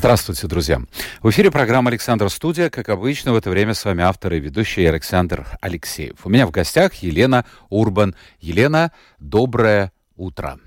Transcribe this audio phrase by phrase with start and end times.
[0.00, 0.80] Здравствуйте, друзья.
[1.20, 2.70] В эфире программа «Александр Студия».
[2.70, 6.24] Как обычно, в это время с вами автор и ведущий Александр Алексеев.
[6.24, 8.14] У меня в гостях Елена Урбан.
[8.40, 10.58] Елена, доброе утро.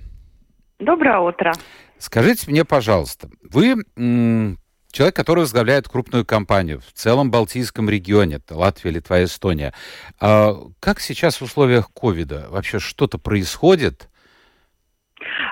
[0.77, 1.51] Доброе утро.
[1.97, 8.91] Скажите мне, пожалуйста, вы человек, который возглавляет крупную компанию в целом Балтийском регионе, это Латвия,
[8.91, 9.73] Литва, Эстония.
[10.19, 12.49] А как сейчас в условиях ковида?
[12.51, 14.09] Вообще что-то происходит?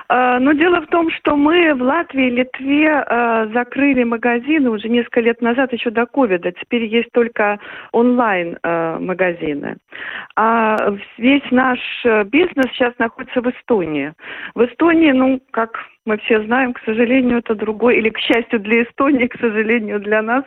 [0.08, 4.88] А, Но дело в том, что мы в Латвии и Литве э, закрыли магазины уже
[4.88, 6.52] несколько лет назад, еще до ковида.
[6.52, 7.58] Теперь есть только
[7.92, 9.76] онлайн э, магазины.
[10.36, 10.76] А
[11.18, 11.78] весь наш
[12.26, 14.12] бизнес сейчас находится в Эстонии.
[14.54, 18.82] В Эстонии, ну, как мы все знаем, к сожалению, это другой, или к счастью для
[18.82, 20.44] Эстонии, к сожалению для нас,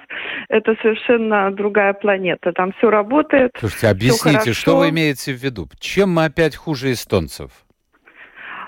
[0.49, 2.51] это совершенно другая планета.
[2.51, 3.51] Там все работает.
[3.59, 5.67] Слушайте, объясните, что вы имеете в виду?
[5.79, 7.64] Чем мы опять хуже эстонцев?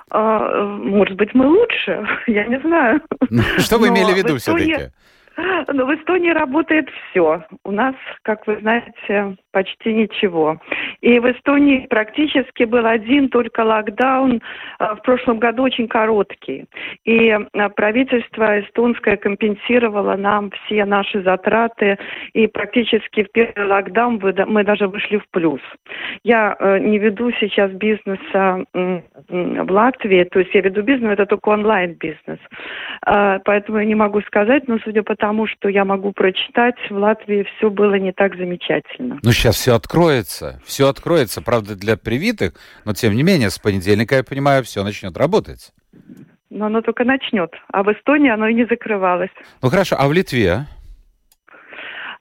[0.09, 3.01] А, может быть, мы лучше, я не знаю.
[3.29, 4.91] Ну, что вы имели в виду все-таки?
[5.67, 7.43] Но в Эстонии работает все.
[7.63, 10.59] У нас, как вы знаете, почти ничего.
[11.01, 14.39] И в Эстонии практически был один только локдаун
[14.77, 16.65] а, в прошлом году очень короткий.
[17.05, 21.97] И а, правительство эстонское компенсировало нам все наши затраты,
[22.33, 25.61] и практически в первый локдаун мы даже вышли в плюс.
[26.23, 28.63] Я э, не веду сейчас бизнеса
[29.29, 32.39] в Латвии, то есть я веду бизнес, это только онлайн-бизнес.
[33.05, 36.95] А, поэтому я не могу сказать, но судя по тому, что я могу прочитать, в
[36.95, 39.19] Латвии все было не так замечательно.
[39.23, 42.53] Ну, сейчас все откроется, все откроется, правда, для привитых,
[42.83, 45.71] но тем не менее, с понедельника, я понимаю, все начнет работать.
[46.49, 49.29] Но оно только начнет, а в Эстонии оно и не закрывалось.
[49.61, 50.65] Ну хорошо, а в Литве?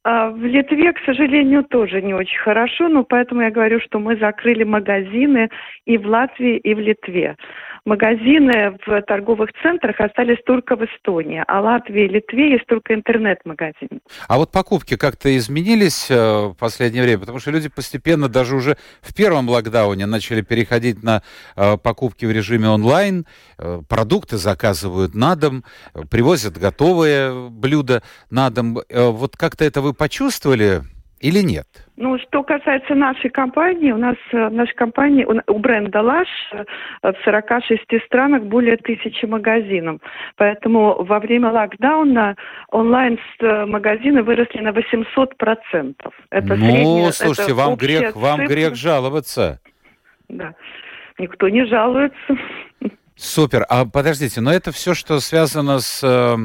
[0.05, 4.17] А в Литве, к сожалению, тоже не очень хорошо, но поэтому я говорю, что мы
[4.19, 5.49] закрыли магазины
[5.85, 7.37] и в Латвии, и в Литве
[7.87, 14.01] магазины в торговых центрах остались только в Эстонии, а Латвии и Литве есть только интернет-магазин.
[14.29, 17.21] А вот покупки как-то изменились э, в последнее время?
[17.21, 21.23] Потому что люди постепенно даже уже в первом локдауне начали переходить на
[21.57, 23.25] э, покупки в режиме онлайн,
[23.59, 25.65] э, продукты заказывают на дом,
[26.11, 28.79] привозят готовые блюда на дом.
[28.91, 30.83] Вот как-то это вы почувствовали
[31.21, 31.67] или нет?
[31.97, 36.65] Ну, что касается нашей компании, у нас в нашей компании, у бренда Лаш э,
[37.03, 40.01] в 46 странах более тысячи магазинов.
[40.37, 42.37] Поэтому во время локдауна
[42.71, 45.95] онлайн-магазины выросли на 800%.
[46.31, 49.61] Это ну, средняя, слушайте, это вам, грех, вам грех жаловаться.
[50.29, 50.55] Да,
[51.19, 52.37] никто не жалуется.
[53.17, 53.65] Супер.
[53.71, 56.37] А подождите, но это все, что связано с э,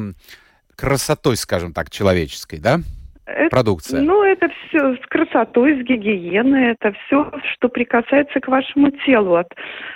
[0.74, 2.78] красотой, скажем так, человеческой, да?
[3.26, 4.00] Это, продукция?
[4.00, 9.48] Ну, это все с красотой, с гигиеной, это все, что прикасается к вашему телу, от,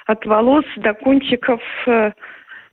[0.06, 2.12] от волос до кончиков э,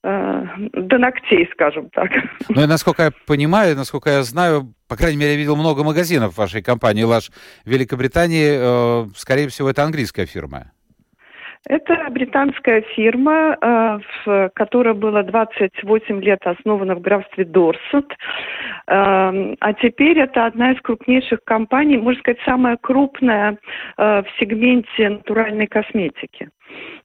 [0.04, 2.12] э, до ногтей, скажем так.
[2.50, 6.38] Ну и насколько я понимаю, насколько я знаю, по крайней мере, я видел много магазинов
[6.38, 7.32] вашей компании «Лаш»
[7.66, 9.06] в Великобритании.
[9.06, 10.73] Э, скорее всего, это английская фирма.
[11.68, 13.58] Это британская фирма,
[14.26, 18.12] э, которая была 28 лет основана в графстве Дорсет.
[18.88, 23.58] Эм, а теперь это одна из крупнейших компаний, можно сказать, самая крупная
[23.98, 26.50] э, в сегменте натуральной косметики.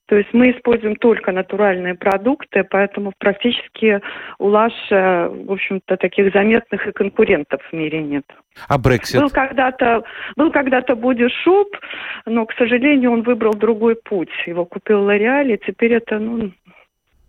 [0.09, 4.01] То есть мы используем только натуральные продукты, поэтому практически
[4.39, 8.25] у Лаша, в общем-то, таких заметных и конкурентов в мире нет.
[8.67, 9.21] А Брексит?
[9.21, 10.03] Был когда-то,
[10.35, 11.77] был когда-то бодишоп,
[12.25, 14.31] но, к сожалению, он выбрал другой путь.
[14.47, 16.51] Его купил Лореаль, и теперь это, ну,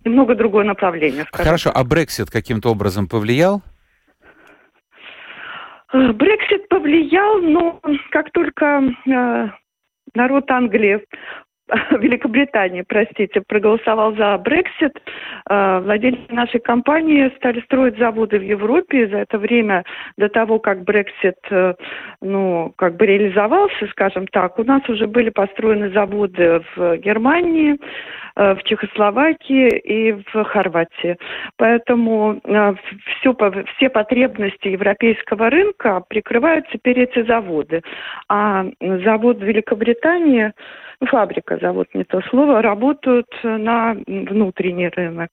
[0.03, 1.27] немного другое направление.
[1.33, 3.63] Хорошо, а Брексит каким-то образом повлиял?
[5.93, 7.81] Брексит повлиял, но
[8.11, 9.49] как только э,
[10.15, 11.05] народ Англии
[11.99, 15.01] Великобритании, простите, проголосовал за Брексит.
[15.49, 19.09] А, владельцы нашей компании стали строить заводы в Европе.
[19.09, 19.85] За это время,
[20.17, 21.75] до того, как Брексит, э,
[22.21, 27.79] ну, как бы реализовался, скажем так, у нас уже были построены заводы в Германии,
[28.37, 31.17] в Чехословакии и в Хорватии.
[31.57, 32.75] Поэтому э,
[33.17, 33.37] все,
[33.77, 37.83] все потребности европейского рынка прикрывают теперь эти заводы.
[38.29, 40.53] А завод Великобритании
[41.07, 45.31] фабрика, завод не то слово, работают на внутренний рынок.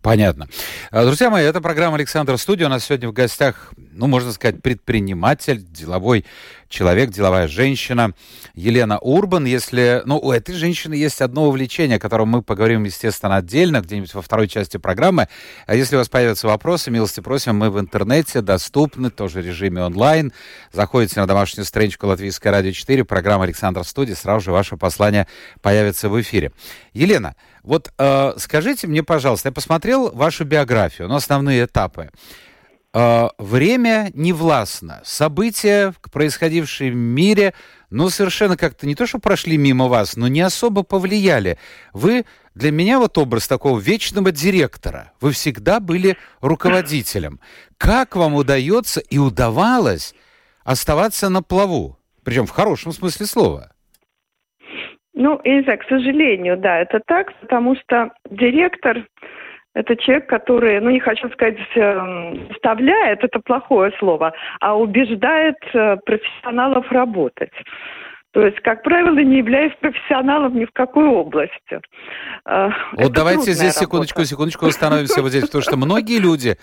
[0.00, 0.46] Понятно.
[0.92, 2.66] А, друзья мои, это программа «Александр Студия».
[2.66, 6.24] У нас сегодня в гостях, ну, можно сказать, предприниматель, деловой
[6.68, 8.12] человек, деловая женщина
[8.54, 9.44] Елена Урбан.
[9.44, 14.14] Если, ну, у этой женщины есть одно увлечение, о котором мы поговорим, естественно, отдельно, где-нибудь
[14.14, 15.26] во второй части программы.
[15.66, 19.82] А если у вас появятся вопросы, милости просим, мы в интернете доступны, тоже в режиме
[19.82, 20.32] онлайн.
[20.72, 25.26] Заходите на домашнюю страничку Латвийское радио 4, программа «Александр Студия», сразу же ваше послание
[25.60, 26.52] появится в эфире.
[26.92, 27.34] Елена,
[27.68, 32.10] вот э, скажите мне, пожалуйста, я посмотрел вашу биографию, но основные этапы.
[32.94, 35.02] Э, время не властно.
[35.04, 37.52] События, происходившие в мире,
[37.90, 41.58] ну, совершенно как-то не то, что прошли мимо вас, но не особо повлияли.
[41.92, 42.24] Вы
[42.54, 45.12] для меня вот образ такого вечного директора.
[45.20, 47.38] Вы всегда были руководителем.
[47.76, 50.14] Как вам удается и удавалось
[50.64, 51.98] оставаться на плаву?
[52.24, 53.72] Причем в хорошем смысле слова.
[55.18, 59.04] Ну, я не знаю, к сожалению, да, это так, потому что директор–
[59.74, 61.58] это человек, который, ну, не хочу сказать,
[62.54, 67.50] вставляет, это плохое слово, а убеждает э, профессионалов работать.
[68.32, 71.80] То есть, как правило, не являясь профессионалом ни в какой области.
[72.46, 73.80] Э, вот это давайте здесь работа.
[73.80, 76.56] секундочку, секундочку остановимся вот здесь, потому что многие люди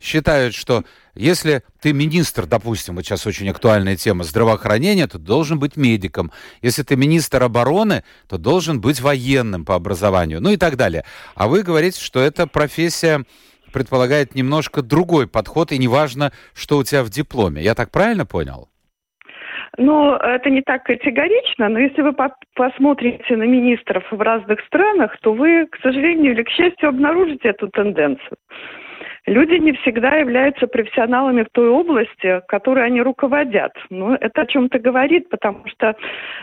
[0.00, 0.82] считают, что
[1.14, 6.32] если ты министр, допустим, вот сейчас очень актуальная тема здравоохранения, то должен быть медиком.
[6.62, 11.04] Если ты министр обороны, то должен быть военным по образованию, ну и так далее.
[11.34, 13.24] А вы говорите, что эта профессия
[13.72, 17.62] предполагает немножко другой подход, и неважно, что у тебя в дипломе.
[17.62, 18.68] Я так правильно понял?
[19.78, 25.16] Ну, это не так категорично, но если вы по посмотрите на министров в разных странах,
[25.22, 28.36] то вы, к сожалению или к счастью, обнаружите эту тенденцию
[29.26, 33.72] люди не всегда являются профессионалами в той области, которой они руководят.
[33.90, 35.96] Ну, это о чем-то говорит, потому что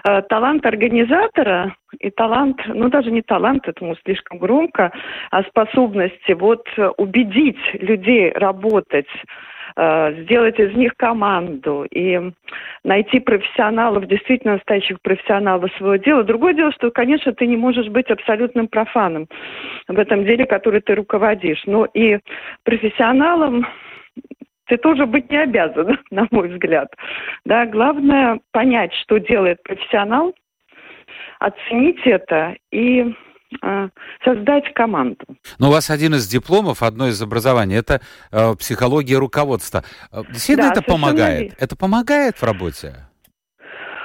[0.04, 4.92] э, талант организатора и талант, ну даже не талант, этому слишком громко,
[5.32, 12.20] а способности вот убедить людей работать Э, сделать из них команду и
[12.84, 16.24] найти профессионалов, действительно настоящих профессионалов своего дела.
[16.24, 19.28] Другое дело, что, конечно, ты не можешь быть абсолютным профаном
[19.88, 21.62] в этом деле, который ты руководишь.
[21.68, 22.18] Но и
[22.64, 23.68] профессионалом
[24.66, 26.94] ты тоже быть не обязан, на мой взгляд.
[27.46, 30.34] Да, главное понять, что делает профессионал,
[31.40, 33.14] оценить это и
[34.24, 35.26] создать команду.
[35.60, 38.02] Но у вас один из дипломов, одно из образований, это
[38.32, 39.84] э, психология руководства.
[40.12, 41.42] Э, действительно, да, это помогает?
[41.42, 41.56] Верно.
[41.60, 42.94] Это помогает в работе?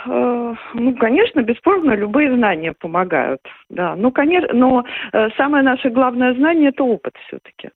[0.06, 3.40] Э, ну, конечно, бесспорно, любые знания помогают.
[3.68, 7.70] Да, ну, конечно, но э, самое наше главное знание– это опыт все-таки.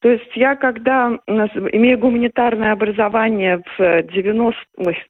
[0.00, 4.60] То есть я, когда имею гуманитарное образование в 90...
[4.76, 5.02] Ой,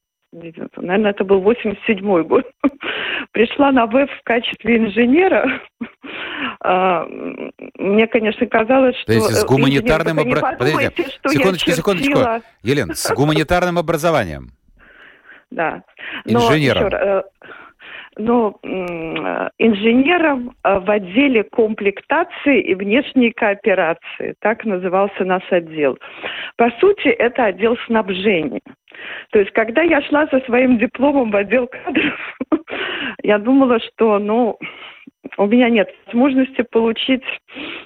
[0.77, 2.45] наверное, это был 87-й год,
[3.31, 5.61] пришла на ВЭФ в качестве инженера.
[6.61, 7.05] А,
[7.77, 9.13] мне, конечно, казалось, что...
[9.13, 10.91] Подождите, с гуманитарным образованием...
[11.27, 12.19] секундочку, секундочку.
[12.63, 14.49] Елена, с гуманитарным образованием.
[15.51, 15.83] Да.
[16.25, 16.87] Инженером.
[16.87, 17.23] Э,
[18.17, 18.59] ну,
[19.65, 24.35] инженером э, в отделе комплектации и внешней кооперации.
[24.39, 25.97] Так назывался наш отдел.
[26.57, 28.61] По сути, это отдел снабжения.
[29.31, 32.37] То есть, когда я шла со своим дипломом в отдел кадров,
[33.23, 34.57] я думала, что, ну,
[35.37, 37.23] у меня нет возможности получить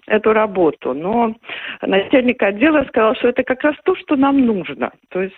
[0.08, 0.94] эту работу.
[0.94, 1.36] Но
[1.82, 4.92] начальник отдела сказал, что это как раз то, что нам нужно.
[5.10, 5.36] То есть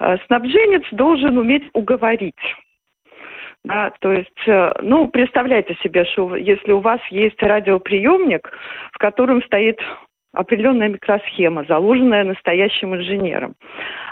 [0.00, 2.34] э, снабженец должен уметь уговорить.
[3.66, 8.48] Да, то есть, э, ну, представляйте себе, что если у вас есть радиоприемник,
[8.92, 9.80] в котором стоит
[10.32, 13.54] определенная микросхема, заложенная настоящим инженером.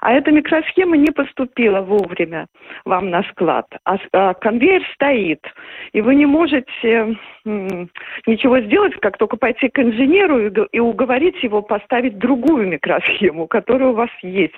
[0.01, 2.47] А эта микросхема не поступила вовремя
[2.85, 5.47] вам на склад, а, а конвейер стоит,
[5.93, 11.63] и вы не можете ничего сделать, как только пойти к инженеру и, и уговорить его
[11.63, 14.55] поставить другую микросхему, которая у вас есть.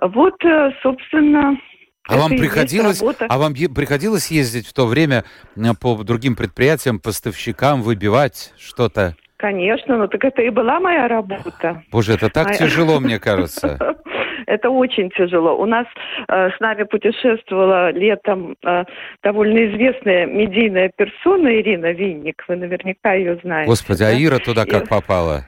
[0.00, 1.56] Вот, э, собственно,
[2.08, 5.24] а вам приходилось, а вам приходилось ездить в то время
[5.80, 9.14] по другим предприятиям, поставщикам, выбивать что-то?
[9.36, 11.82] Конечно, ну так это и была моя работа.
[11.92, 12.58] Боже, это так моя...
[12.58, 13.78] тяжело, мне кажется.
[14.46, 15.56] Это очень тяжело.
[15.56, 15.86] У нас
[16.26, 18.84] э, с нами путешествовала летом э,
[19.22, 22.42] довольно известная медийная персона Ирина Винник.
[22.48, 23.68] Вы наверняка ее знаете.
[23.68, 24.16] Господи, а да?
[24.16, 25.44] а Ира туда как попала?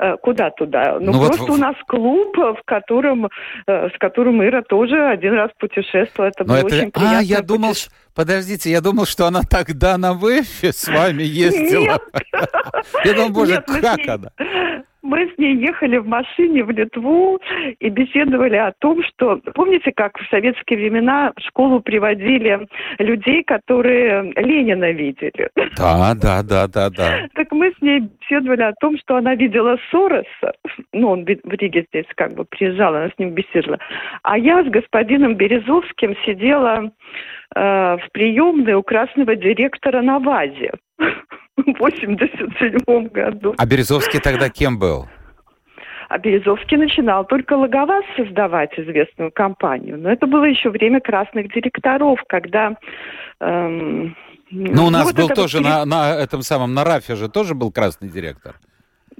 [0.00, 0.98] Э, куда туда?
[1.00, 1.50] Ну, ну просто вот...
[1.50, 3.26] у нас клуб, в котором,
[3.66, 6.28] э, с которым Ира тоже один раз путешествовала.
[6.28, 6.66] Это Но было это...
[6.66, 7.18] очень приятно.
[7.18, 7.72] А, я думал,
[8.14, 11.82] подождите, я думал, что она тогда на ВЭФе с вами ездила.
[11.82, 12.02] Нет.
[13.04, 14.30] Я думал, боже, как она?
[15.08, 17.40] Мы с ней ехали в машине в Литву
[17.80, 19.40] и беседовали о том, что...
[19.54, 25.48] Помните, как в советские времена в школу приводили людей, которые Ленина видели?
[25.76, 27.28] Да, да, да, да, да.
[27.34, 30.52] Так мы с ней беседовали о том, что она видела Сороса.
[30.92, 33.78] Ну, он в Риге здесь как бы приезжал, она с ним беседовала.
[34.22, 36.90] А я с господином Березовским сидела
[37.54, 40.72] э, в приемной у красного директора на ВАЗе.
[41.66, 43.54] В 87 году.
[43.56, 45.06] А Березовский тогда кем был?
[46.08, 49.98] А Березовский начинал только Логоваз создавать известную компанию.
[49.98, 52.76] Но это было еще время красных директоров, когда...
[53.40, 54.16] Эм,
[54.50, 55.64] ну, у нас ну, был тоже вот...
[55.64, 58.54] на, на этом самом, на РАФе же тоже был красный директор.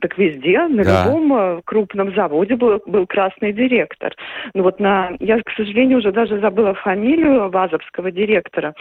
[0.00, 1.04] Так везде, на да.
[1.04, 4.14] любом э, крупном заводе был, был красный директор.
[4.54, 8.74] Ну вот на, я, к сожалению, уже даже забыла фамилию вазовского директора.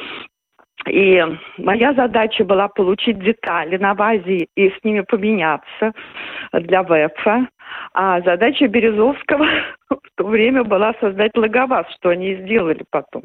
[0.86, 1.22] И
[1.58, 5.94] моя задача была получить детали на базе и с ними поменяться
[6.54, 7.48] для ВЭФа.
[7.94, 9.46] А задача Березовского
[9.90, 13.24] в то время была создать логоваз, что они и сделали потом.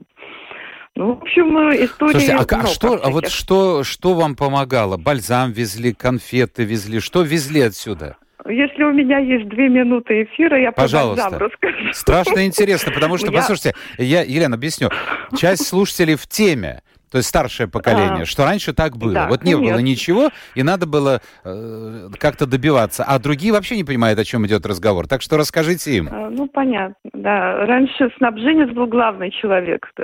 [0.94, 2.12] Ну, в общем, история...
[2.12, 4.98] Слушайте, а, а, что, а вот что, что вам помогало?
[4.98, 8.16] Бальзам везли, конфеты везли, что везли отсюда?
[8.46, 11.30] Если у меня есть две минуты эфира, я Пожалуйста.
[11.30, 11.92] по расскажу.
[11.92, 14.90] Страшно интересно, потому что, послушайте, я, Елена, объясню.
[15.36, 16.82] Часть слушателей в теме
[17.12, 19.12] то есть старшее поколение, а, что раньше так было.
[19.12, 19.74] Да, вот не конечно.
[19.74, 23.04] было ничего, и надо было э, как-то добиваться.
[23.06, 25.06] А другие вообще не понимают, о чем идет разговор.
[25.06, 26.08] Так что расскажите им.
[26.10, 27.66] А, ну, понятно, да.
[27.66, 29.90] Раньше снабженец был главный человек.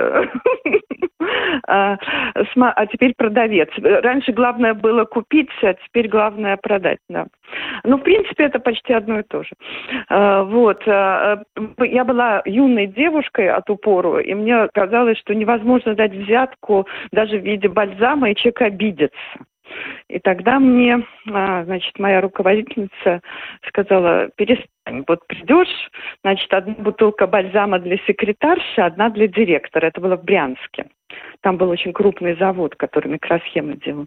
[1.67, 1.97] А,
[2.55, 3.69] а теперь продавец.
[3.77, 7.27] Раньше главное было купить, а теперь главное продать, да.
[7.83, 9.49] Ну, в принципе, это почти одно и то же.
[10.09, 10.81] А, вот.
[10.87, 11.41] А,
[11.79, 17.43] я была юной девушкой от упору, и мне казалось, что невозможно дать взятку даже в
[17.43, 19.39] виде бальзама, и человек обидится.
[20.09, 23.21] И тогда мне, значит, моя руководительница
[23.67, 25.89] сказала, перестань, вот придешь,
[26.23, 29.87] значит, одна бутылка бальзама для секретарши, одна для директора.
[29.87, 30.87] Это было в Брянске.
[31.41, 34.05] Там был очень крупный завод, который микросхемы делал.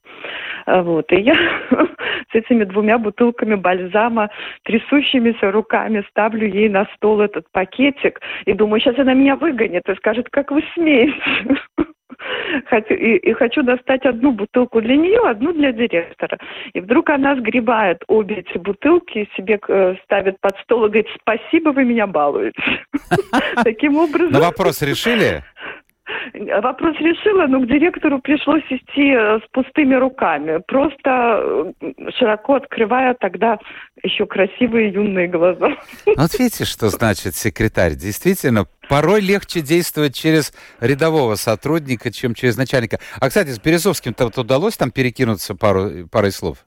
[0.66, 1.11] А, вот.
[1.12, 1.34] И я
[2.30, 4.30] с этими двумя бутылками бальзама,
[4.64, 9.94] трясущимися руками ставлю ей на стол этот пакетик и думаю, сейчас она меня выгонит и
[9.96, 11.14] скажет, как вы смеете.
[12.66, 16.38] Хочу, и, и хочу достать одну бутылку для нее, одну для директора.
[16.73, 21.71] И вдруг она сгребает обе эти бутылки, себе э, ставит под стол и говорит, спасибо,
[21.71, 22.61] вы меня балуете.
[23.64, 24.33] Таким образом...
[24.33, 25.42] На вопрос решили?
[26.35, 33.14] Вопрос решила, но к директору пришлось идти э, с пустыми руками, просто э, широко открывая
[33.14, 33.59] тогда
[34.02, 35.76] еще красивые юные глаза.
[36.06, 37.94] Вот видите, что значит секретарь.
[37.94, 42.99] Действительно, порой легче действовать через рядового сотрудника, чем через начальника.
[43.21, 46.59] А, кстати, с Березовским-то удалось там перекинуться пару, парой слов?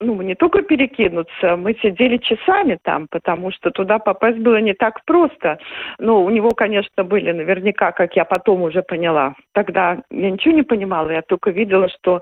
[0.00, 5.04] Ну, не только перекинуться, мы сидели часами там, потому что туда попасть было не так
[5.06, 5.58] просто.
[5.98, 9.34] Ну, у него, конечно, были наверняка, как я потом уже поняла.
[9.52, 12.20] Тогда я ничего не понимала, я только видела, что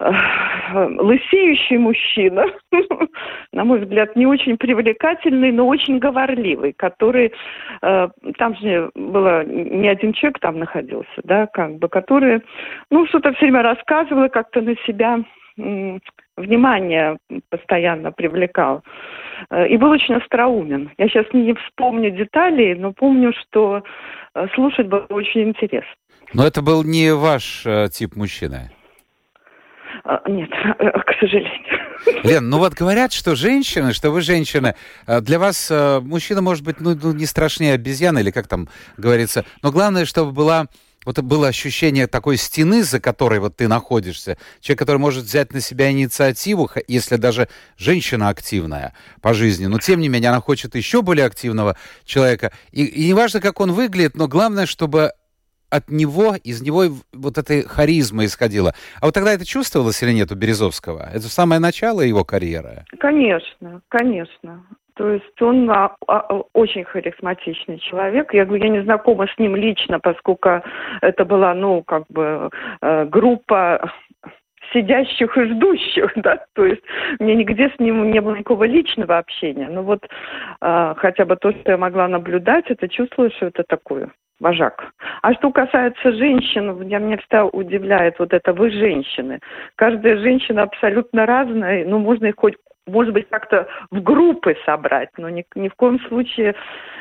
[0.00, 0.10] э,
[0.98, 2.46] лысеющий мужчина,
[3.52, 7.32] на мой взгляд, не очень привлекательный, но очень говорливый, который,
[7.82, 12.42] э, там же было не один человек там находился, да, как бы, который,
[12.90, 15.20] ну, что-то все время рассказывал, как-то на себя
[16.38, 17.18] внимание
[17.50, 18.82] постоянно привлекал.
[19.50, 20.90] Э, и был очень остроумен.
[20.98, 23.82] Я сейчас не вспомню деталей, но помню, что
[24.34, 25.94] э, слушать было очень интересно.
[26.34, 28.70] Но это был не ваш э, тип мужчины?
[30.04, 31.78] А, нет, к сожалению.
[32.22, 34.74] Лен, ну вот говорят, что женщины, что вы женщина,
[35.06, 39.72] для вас мужчина может быть ну, ну не страшнее обезьяны, или как там говорится, но
[39.72, 40.66] главное, чтобы была
[41.08, 44.36] вот было ощущение такой стены, за которой вот ты находишься.
[44.60, 47.48] Человек, который может взять на себя инициативу, если даже
[47.78, 52.52] женщина активная по жизни, но тем не менее она хочет еще более активного человека.
[52.72, 55.12] И, и неважно, как он выглядит, но главное, чтобы
[55.70, 56.84] от него, из него
[57.14, 58.74] вот эта харизма исходила.
[59.00, 61.08] А вот тогда это чувствовалось или нет у Березовского?
[61.10, 62.84] Это самое начало его карьеры?
[63.00, 64.66] Конечно, конечно.
[64.98, 68.34] То есть он а, а, очень харизматичный человек.
[68.34, 70.60] Я говорю, я не знакома с ним лично, поскольку
[71.00, 72.50] это была, ну, как бы
[72.82, 73.92] э, группа
[74.72, 76.82] сидящих и ждущих, да, то есть
[77.20, 79.68] мне нигде с ним не было никакого личного общения.
[79.68, 84.10] Но вот э, хотя бы то, что я могла наблюдать, это чувствую, что это такое
[84.40, 84.92] вожак.
[85.22, 89.38] А что касается женщин, я, меня всегда удивляет вот это «вы женщины».
[89.76, 92.56] Каждая женщина абсолютно разная, ну, можно их хоть
[92.88, 96.54] может быть, как-то в группы собрать, но ни, ни в коем случае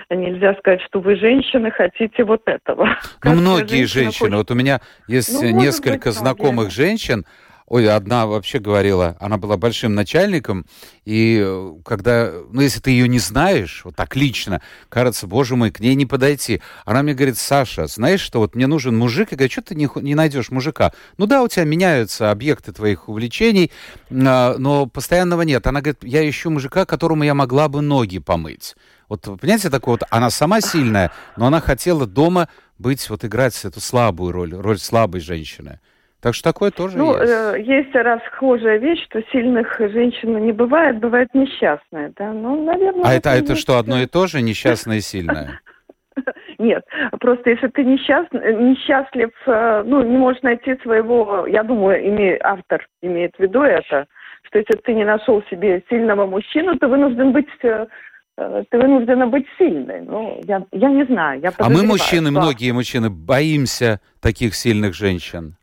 [0.10, 2.90] нельзя сказать, что вы, женщины, хотите вот этого.
[3.24, 4.36] Ну, многие женщины, хочет...
[4.36, 7.26] вот у меня есть ну, несколько быть, знакомых женщин,
[7.70, 10.66] Ой, одна вообще говорила, она была большим начальником,
[11.04, 15.70] и э, когда, ну, если ты ее не знаешь, вот так лично, кажется, боже мой,
[15.72, 16.62] к ней не подойти.
[16.86, 19.90] Она мне говорит, Саша, знаешь, что вот мне нужен мужик, я говорю, что ты не,
[19.96, 20.94] не найдешь мужика?
[21.18, 23.70] Ну да, у тебя меняются объекты твоих увлечений,
[24.10, 25.68] а, но постоянного нет.
[25.68, 28.78] Она говорит, я ищу мужика, которому я могла бы ноги помыть.
[29.10, 32.48] Вот, понимаете, такое вот, она сама сильная, но она хотела дома
[32.80, 35.82] быть, вот играть эту слабую роль, роль слабой женщины.
[36.28, 37.32] Так что такое тоже ну, есть.
[37.32, 42.12] Э, есть расхожая вещь, что сильных женщин не бывает, бывает несчастная.
[42.18, 42.34] Да?
[42.34, 45.62] Ну, наверное, а это, это что, одно и то же, несчастная и сильная?
[46.58, 46.84] Нет,
[47.22, 52.86] просто если ты несчаст, несчастлив, э, ну, не можешь найти своего, я думаю, име, автор
[53.02, 54.06] имеет в виду это,
[54.44, 57.88] что если ты не нашел себе сильного мужчину, ты вынужден быть э,
[58.38, 60.02] э, ты вынуждена быть сильной.
[60.02, 61.40] Ну, я, я не знаю.
[61.40, 62.42] Я а мы, мужчины, что...
[62.42, 65.56] многие мужчины, боимся таких сильных женщин.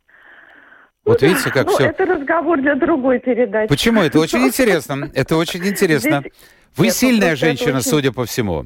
[1.04, 1.84] Вот видите, как ну, все.
[1.88, 3.68] Это разговор для другой передачи.
[3.68, 4.02] Почему?
[4.02, 5.10] Это очень интересно.
[5.14, 6.22] Это очень интересно.
[6.76, 8.64] Вы сильная женщина, судя по всему.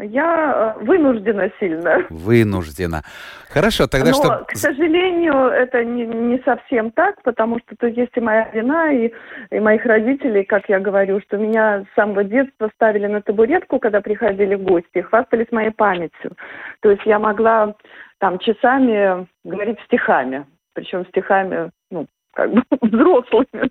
[0.00, 2.06] Я э, вынуждена сильно.
[2.08, 3.02] Вынуждена.
[3.50, 4.44] Хорошо, тогда Но, что...
[4.46, 9.12] к сожалению, это не, не совсем так, потому что тут есть и моя вина, и,
[9.50, 14.00] и моих родителей, как я говорю, что меня с самого детства ставили на табуретку, когда
[14.00, 16.36] приходили гости, хвастались моей памятью.
[16.80, 17.74] То есть я могла
[18.18, 23.70] там часами говорить стихами причем стихами, ну, как бы взрослыми.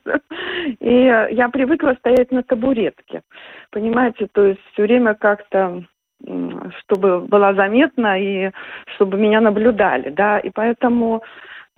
[0.79, 0.93] И
[1.35, 3.21] я привыкла стоять на табуретке.
[3.71, 5.83] Понимаете, то есть все время как-то
[6.81, 8.51] чтобы была заметна и
[8.95, 11.23] чтобы меня наблюдали, да, и поэтому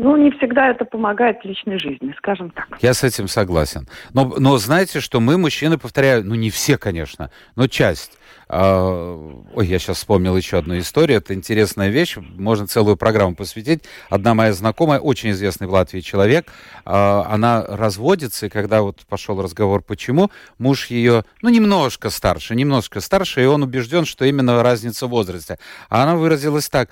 [0.02, 2.68] ну, не всегда это помогает в личной жизни, скажем так.
[2.82, 3.88] Я с этим согласен.
[4.14, 8.18] Но, но знаете, что мы, мужчины, повторяю, ну, не все, конечно, но часть.
[8.50, 11.20] Э, ой, я сейчас вспомнил еще одну историю.
[11.20, 12.18] Это интересная вещь.
[12.18, 13.84] Можно целую программу посвятить.
[14.10, 16.52] Одна моя знакомая, очень известный в Латвии человек, э,
[16.84, 23.44] она разводится, и когда вот пошел разговор, почему, муж ее, ну, немножко старше, немножко старше,
[23.44, 25.60] и он убежден, что именно разница в возрасте.
[25.90, 26.90] А она выразилась так.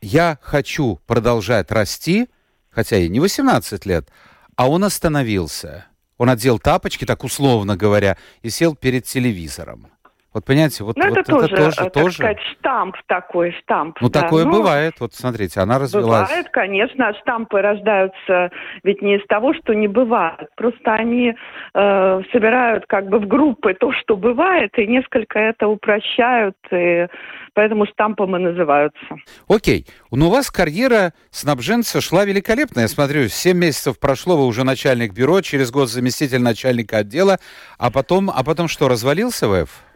[0.00, 2.28] Я хочу продолжать расти,
[2.70, 4.08] хотя и не 18 лет,
[4.56, 5.86] а он остановился.
[6.16, 9.88] Он одел тапочки, так условно говоря, и сел перед телевизором.
[10.38, 12.14] Вот понимаете, вот, ну, вот это, тоже, тоже, так тоже...
[12.14, 13.98] сказать, штамп такой, штамп.
[14.00, 14.22] Ну, да.
[14.22, 14.94] такое ну, бывает.
[15.00, 16.28] Вот смотрите, она развелась.
[16.28, 17.12] Бывает, конечно.
[17.22, 18.52] Штампы рождаются
[18.84, 20.48] ведь не из того, что не бывает.
[20.56, 21.34] Просто они
[21.74, 27.08] э, собирают как бы в группы то, что бывает, и несколько это упрощают, и
[27.54, 29.16] поэтому штампом и называются.
[29.48, 29.86] Окей.
[30.12, 32.80] Ну, у вас карьера снабженца шла великолепно.
[32.82, 37.38] Я смотрю, 7 месяцев прошло, вы уже начальник бюро, через год заместитель начальника отдела,
[37.76, 39.87] а потом, а потом что, развалился ВЭФ?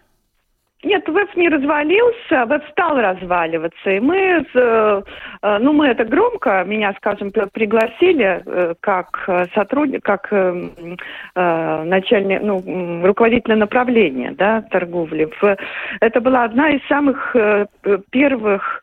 [0.85, 3.91] Нет, веб не развалился, веб стал разваливаться.
[3.91, 5.03] И мы, э,
[5.61, 13.57] ну мы это громко, меня, скажем, пригласили э, как сотрудник, как э, начальник, ну, руководителя
[13.57, 15.31] направления, да, торговли.
[16.01, 17.37] Это была одна из самых
[18.11, 18.83] первых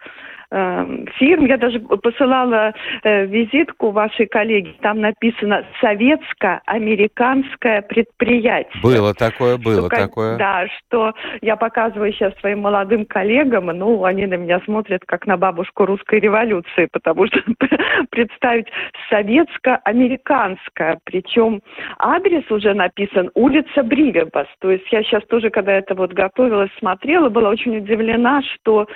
[0.52, 1.46] фирм.
[1.46, 4.74] Я даже посылала э, визитку вашей коллеге.
[4.82, 8.82] Там написано «Советско-американское предприятие».
[8.82, 10.38] Было такое, было что, такое.
[10.38, 15.38] Да, что я показываю сейчас своим молодым коллегам, ну, они на меня смотрят как на
[15.38, 17.42] бабушку русской революции, потому что
[18.10, 18.68] представить
[19.10, 21.62] советско-американское, причем
[22.00, 24.48] адрес уже написан улица Бривебас.
[24.60, 28.88] То есть я сейчас тоже, когда это вот готовилась, смотрела, была очень удивлена, что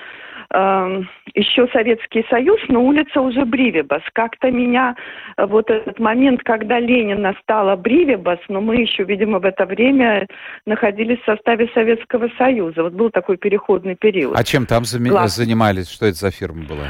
[0.54, 1.02] э,
[1.34, 4.02] еще Советский Союз, но улица уже Бривибас.
[4.13, 4.96] Как-то меня
[5.38, 10.28] э, вот этот момент, когда Ленина стала Бривибас, но мы еще, видимо, в это время
[10.66, 12.84] находились в составе Советского Союза.
[12.84, 14.38] Вот был такой переходный период.
[14.38, 15.89] А чем там зами- занимались?
[15.89, 16.88] Что это за фирма была?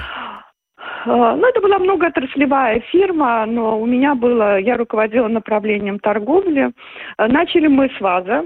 [1.06, 6.72] Э, ну, это была многоотраслевая фирма, но у меня было, я руководила направлением торговли.
[7.18, 8.46] Э, начали мы с ВАЗа,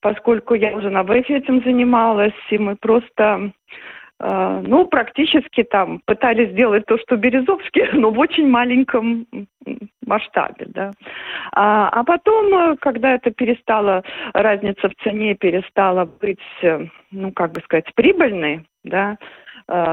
[0.00, 3.52] поскольку я уже на ВЭФе этим занималась, и мы просто
[4.20, 9.26] ну, практически там пытались сделать то, что Березовский, но в очень маленьком
[10.04, 10.90] масштабе, да.
[11.52, 14.02] А, а потом, э, когда это перестало,
[14.32, 19.16] разница в цене перестала быть, э, ну, как бы сказать, прибыльной, да,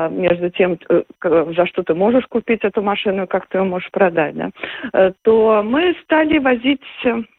[0.10, 0.78] между тем,
[1.22, 5.94] за что ты можешь купить эту машину как ты ее можешь продать, да, то мы
[6.04, 6.80] стали возить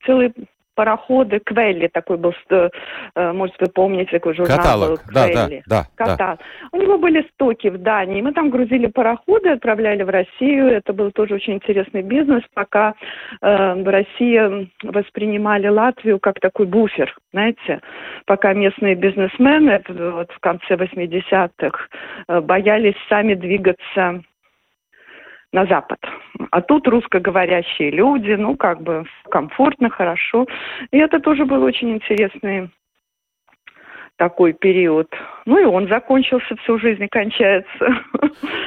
[0.04, 0.34] целый
[0.76, 4.88] пароходы Квелли, такой был, э, может вы помните, такой журнал Каталог.
[4.88, 5.62] был Квелли.
[5.66, 6.18] Да, да, Каталог.
[6.18, 6.38] Да.
[6.72, 11.10] У него были стоки в Дании, мы там грузили пароходы, отправляли в Россию, это был
[11.10, 12.94] тоже очень интересный бизнес, пока
[13.40, 17.80] э, в России воспринимали Латвию как такой буфер, знаете,
[18.26, 21.78] пока местные бизнесмены вот, в конце 80-х
[22.28, 24.22] э, боялись сами двигаться
[25.52, 25.98] на Запад.
[26.50, 30.46] А тут русскоговорящие люди, ну, как бы комфортно, хорошо.
[30.90, 32.70] И это тоже был очень интересный
[34.16, 35.08] такой период.
[35.44, 37.86] Ну и он закончился, всю жизнь и кончается.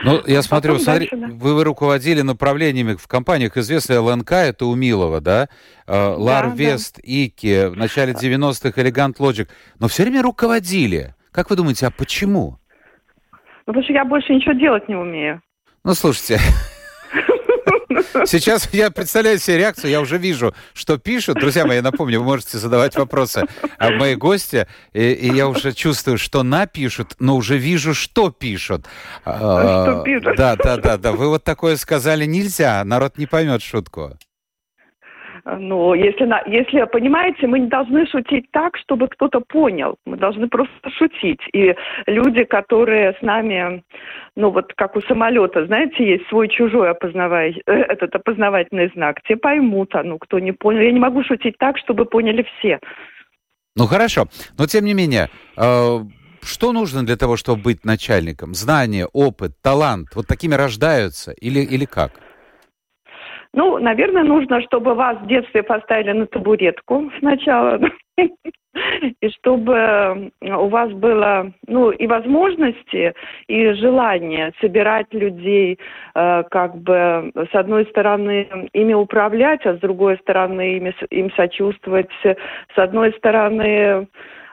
[0.04, 1.28] Ну, я смотрю, смотри, дальше, да.
[1.34, 5.50] вы, вы руководили направлениями в компаниях, известная ЛНК, это Умилова, да?
[5.88, 7.04] Uh, Лар Вест, да.
[7.06, 9.50] Ики, в начале 90-х Элегант Лоджик.
[9.80, 11.16] Но все время руководили.
[11.32, 12.58] Как вы думаете, а почему?
[13.32, 15.42] Ну, потому что я больше ничего делать не умею.
[15.84, 16.40] Ну, слушайте,
[18.26, 21.40] Сейчас я представляю себе реакцию, я уже вижу, что пишут.
[21.40, 23.46] Друзья мои, я напомню, вы можете задавать вопросы
[23.78, 28.86] о моей гости, и, и я уже чувствую, что напишут, но уже вижу, что пишут.
[29.26, 30.36] А, что пишут?
[30.38, 31.12] Да, да, да, да.
[31.12, 34.18] Вы вот такое сказали нельзя, народ не поймет шутку.
[35.46, 39.96] Ну, если, на, если, понимаете, мы не должны шутить так, чтобы кто-то понял.
[40.06, 41.42] Мы должны просто шутить.
[41.54, 41.76] И
[42.08, 43.84] люди, которые с нами,
[44.36, 49.96] ну вот как у самолета, знаете, есть свой-чужой опознавай, э, этот опознавательный знак, те поймут,
[49.96, 50.82] а ну кто не понял.
[50.82, 52.80] Я не могу шутить так, чтобы поняли все.
[53.76, 54.26] Ну хорошо,
[54.58, 56.00] но тем не менее, э,
[56.42, 58.54] что нужно для того, чтобы быть начальником?
[58.54, 62.12] Знание, опыт, талант, вот такими рождаются или, или как?
[63.54, 67.80] Ну, наверное, нужно, чтобы вас в детстве поставили на табуретку сначала,
[68.18, 73.14] и чтобы у вас было, ну, и возможности,
[73.48, 75.80] и желание собирать людей,
[76.14, 82.10] э, как бы, с одной стороны, ими управлять, а с другой стороны, ими, им сочувствовать,
[82.24, 84.06] с одной стороны, Э,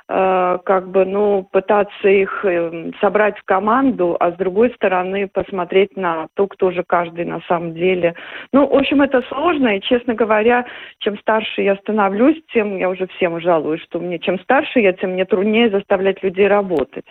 [0.08, 6.28] как бы, ну, пытаться их эм, собрать в команду, а с другой стороны посмотреть на
[6.34, 8.14] то, кто же каждый на самом деле.
[8.52, 10.64] Ну, в общем, это сложно, и, честно говоря,
[11.00, 15.14] чем старше я становлюсь, тем я уже всем жалуюсь, что мне чем старше я, тем
[15.14, 17.06] мне труднее заставлять людей работать.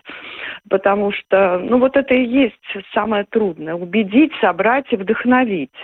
[0.69, 5.75] Потому что, ну, вот это и есть самое трудное– убедить, собрать и вдохновить.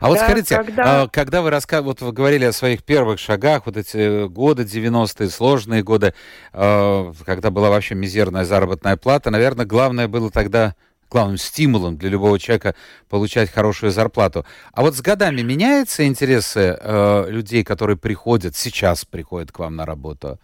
[0.00, 1.02] А вот скажите, когда...
[1.02, 1.82] А, когда вы, раска...
[1.82, 6.14] вот вы говорили о своих первых шагах, вот эти годы 90-е, сложные годы,
[6.52, 10.74] а, когда была вообще мизерная заработная плата, наверное, главное было тогда
[11.10, 12.74] главным стимулом для любого человека
[13.08, 14.44] получать хорошую зарплату.
[14.72, 19.86] А вот с годами меняются интересы э, людей, которые приходят, сейчас приходят к вам на
[19.86, 20.40] работу?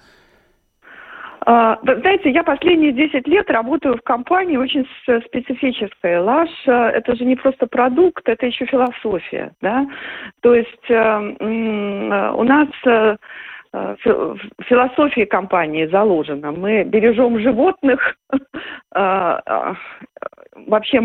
[1.44, 4.86] Вы знаете, я последние 10 лет работаю в компании очень
[5.26, 6.18] специфической.
[6.18, 9.52] Лаш– это же не просто продукт, это еще философия.
[9.60, 9.86] Да?
[10.40, 13.16] То есть э, у нас э,
[13.72, 16.52] философии компании заложено.
[16.52, 18.16] Мы бережем животных,
[18.94, 19.74] а,
[20.66, 21.00] вообще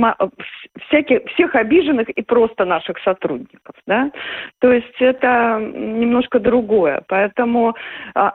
[0.87, 3.75] всяких, всех обиженных и просто наших сотрудников.
[3.85, 4.11] Да?
[4.59, 7.03] То есть это немножко другое.
[7.07, 7.73] Поэтому,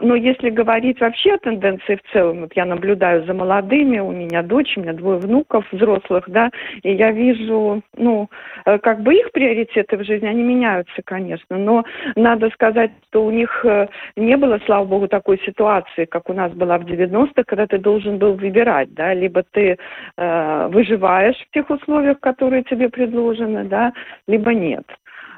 [0.01, 4.43] но если говорить вообще о тенденции в целом, вот я наблюдаю за молодыми, у меня
[4.43, 6.51] дочь, у меня двое внуков взрослых, да,
[6.83, 8.29] и я вижу, ну,
[8.65, 11.85] э, как бы их приоритеты в жизни, они меняются, конечно, но
[12.17, 13.89] надо сказать, что у них э,
[14.23, 18.19] не было, слава богу, такой ситуации, как у нас была в 90-х, когда ты должен
[18.19, 19.77] был выбирать, да, либо ты
[20.17, 23.93] э, выживаешь в тех условиях, которые тебе предложены, да,
[24.27, 24.85] либо нет.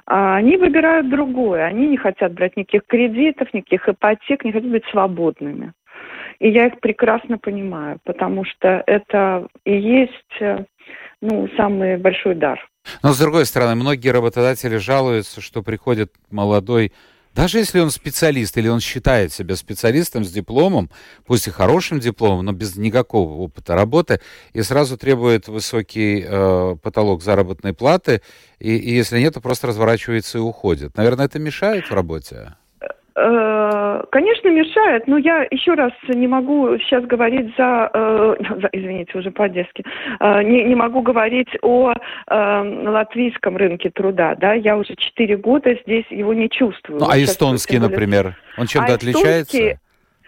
[0.06, 1.64] А они выбирают другое.
[1.64, 5.72] Они не хотят брать никаких кредитов, никаких ипотек, не хотят быть свободными.
[6.40, 10.64] И я их прекрасно понимаю, потому что это и есть э,
[11.22, 12.60] ну, самый большой дар.
[13.02, 16.92] Но, с другой стороны, многие работодатели жалуются, что приходит молодой
[17.34, 20.90] даже если он специалист или он считает себя специалистом с дипломом,
[21.26, 24.20] пусть и хорошим дипломом, но без никакого опыта работы,
[24.52, 28.22] и сразу требует высокий э, потолок заработной платы,
[28.60, 30.96] и, и если нет, то просто разворачивается и уходит.
[30.96, 32.54] Наверное, это мешает в работе?
[33.16, 39.16] Э, конечно, мешает, но я еще раз не могу сейчас говорить за, э, за извините,
[39.16, 39.84] уже по-детски,
[40.18, 45.78] э, не, не могу говорить о э, латвийском рынке труда, да, я уже четыре года
[45.84, 46.98] здесь его не чувствую.
[46.98, 49.78] Ну, а эстонский, например, он чем-то а отличается?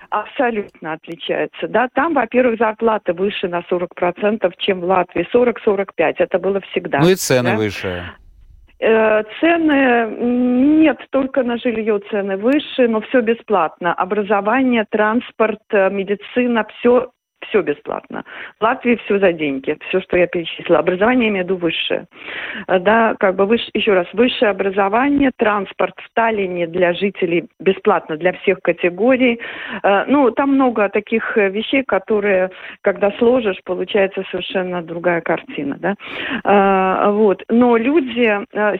[0.09, 1.67] Абсолютно отличается.
[1.67, 5.27] Да, там, во-первых, зарплата выше на 40%, чем в Латвии.
[5.35, 6.15] 40-45.
[6.19, 7.01] Это было всегда.
[7.01, 7.57] Ну и цены да?
[7.57, 8.05] выше.
[8.79, 13.95] Э, цены нет, только на жилье цены выше, но все бесплатно.
[13.95, 17.11] Образование, транспорт, э, медицина, все
[17.49, 18.25] все бесплатно.
[18.59, 20.79] В Латвии все за деньги, все, что я перечислила.
[20.79, 22.07] Образование, я имею в виду высшее.
[22.69, 28.17] Э, да, как бы выше, еще раз, высшее образование, транспорт в Таллине для жителей бесплатно,
[28.17, 29.41] для всех категорий.
[29.83, 32.51] Э, ну, там много таких вещей, которые,
[32.83, 35.95] когда сложишь, получается совершенно другая картина, да.
[36.45, 37.43] Э, вот.
[37.49, 38.27] Но люди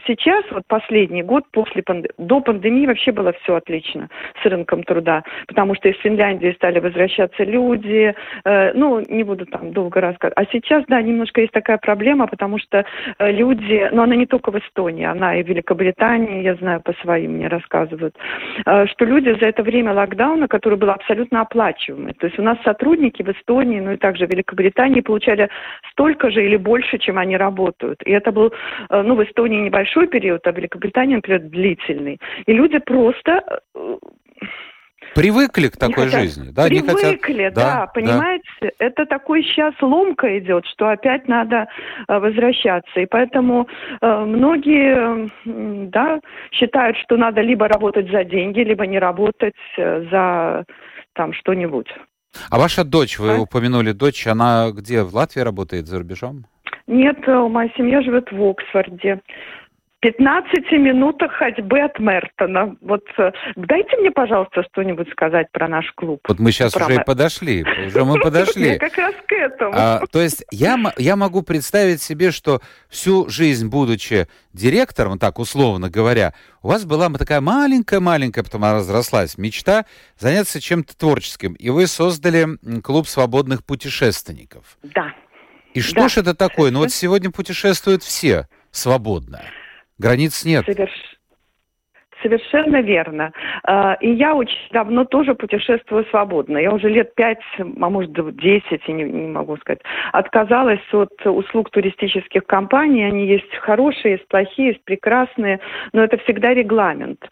[0.07, 2.07] сейчас, вот последний год, после панд...
[2.17, 4.09] до пандемии вообще было все отлично
[4.41, 9.71] с рынком труда, потому что из Финляндии стали возвращаться люди, Э, ну, не буду там
[9.71, 10.37] долго рассказывать.
[10.37, 12.85] А сейчас, да, немножко есть такая проблема, потому что
[13.19, 16.93] э, люди, но она не только в Эстонии, она и в Великобритании, я знаю, по
[17.01, 18.15] своим мне рассказывают,
[18.65, 22.57] э, что люди за это время локдауна, который был абсолютно оплачиваемый, то есть у нас
[22.63, 25.49] сотрудники в Эстонии, ну и также в Великобритании получали
[25.91, 28.01] столько же или больше, чем они работают.
[28.03, 28.53] И это был,
[28.89, 32.19] ну, в Эстонии небольшой период, а в Великобритании, например, длительный.
[32.45, 33.43] И люди просто
[35.15, 36.65] Привыкли к такой хотят, жизни, да?
[36.65, 37.53] Привыкли, хотят...
[37.53, 38.43] да, да, понимаете?
[38.61, 38.69] Да.
[38.79, 41.67] Это такой сейчас ломка идет, что опять надо
[42.07, 42.99] э, возвращаться.
[42.99, 43.67] И поэтому
[44.01, 46.19] э, многие, э, да,
[46.51, 50.65] считают, что надо либо работать за деньги, либо не работать э, за
[51.13, 51.87] там что-нибудь.
[52.49, 53.39] А ваша дочь, вы а?
[53.39, 56.45] упомянули дочь, она где, в Латвии работает, за рубежом?
[56.87, 59.21] Нет, э, моя семья живет в Оксфорде.
[60.01, 62.75] 15 минутах ходьбы от Мертона.
[62.81, 66.19] Вот э, дайте мне, пожалуйста, что-нибудь сказать про наш клуб.
[66.27, 67.03] Вот мы сейчас про уже Мер...
[67.03, 68.67] подошли, уже мы подошли.
[68.73, 69.73] Я как раз к этому.
[69.75, 75.89] А, то есть я, я могу представить себе, что всю жизнь, будучи директором, так условно
[75.89, 79.85] говоря, у вас была такая маленькая-маленькая, потом она разрослась, мечта
[80.19, 82.45] заняться чем-то творческим, и вы создали
[82.81, 84.77] клуб свободных путешественников.
[84.83, 85.15] Да.
[85.73, 86.09] И что да.
[86.09, 86.69] ж это такое?
[86.69, 89.41] Ну вот сегодня путешествуют все свободно.
[89.99, 90.65] Границ нет.
[90.65, 90.91] Соверш...
[92.21, 93.31] Совершенно верно.
[93.63, 96.57] А, и я очень давно тоже путешествую свободно.
[96.57, 99.81] Я уже лет пять, а может десять, не, не могу сказать,
[100.13, 103.03] отказалась от услуг туристических компаний.
[103.03, 105.59] Они есть хорошие, есть плохие, есть прекрасные,
[105.93, 107.23] но это всегда регламент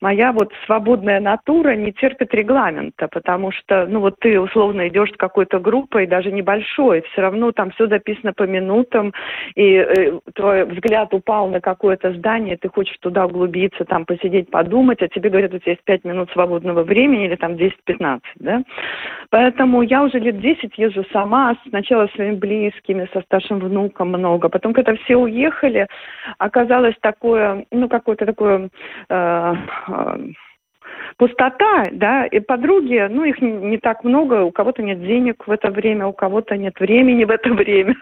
[0.00, 5.16] моя вот свободная натура не терпит регламента, потому что, ну вот ты условно идешь с
[5.16, 9.12] какой-то группой, даже небольшой, все равно там все записано по минутам,
[9.54, 15.02] и э, твой взгляд упал на какое-то здание, ты хочешь туда углубиться, там посидеть, подумать,
[15.02, 18.62] а тебе говорят, у тебя есть пять минут свободного времени или там 10-15, да?
[19.30, 24.48] Поэтому я уже лет 10 езжу сама, сначала с своими близкими, со старшим внуком много,
[24.48, 25.86] потом, когда все уехали,
[26.38, 28.70] оказалось такое, ну, какое-то такое
[29.08, 29.54] Э,
[31.16, 35.70] пустота, да, и подруги, ну, их не так много, у кого-то нет денег в это
[35.70, 37.96] время, у кого-то нет времени в это время,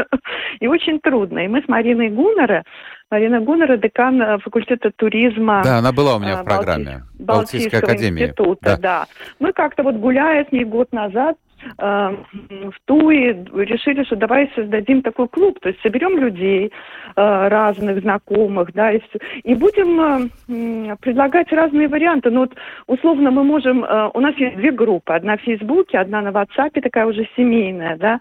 [0.60, 1.44] и очень трудно.
[1.44, 2.64] И мы с Мариной Гуннера,
[3.10, 5.62] Марина Гуннера, декан э, факультета туризма.
[5.62, 7.02] Да, она была у меня в э, программе.
[7.18, 8.24] Балтийской академии.
[8.24, 8.76] института, да.
[8.76, 9.06] да.
[9.38, 11.36] Мы как-то вот гуляя с ней год назад,
[11.78, 16.72] в Туи решили, что давай создадим такой клуб, то есть соберем людей
[17.16, 22.30] э, разных, знакомых, да, и, все, и будем э, предлагать разные варианты.
[22.30, 22.54] Ну вот
[22.86, 26.80] условно мы можем, э, у нас есть две группы, одна в Фейсбуке, одна на WhatsApp,
[26.80, 28.20] такая уже семейная, да,